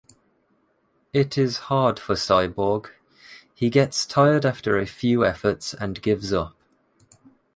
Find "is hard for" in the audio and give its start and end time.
1.37-2.15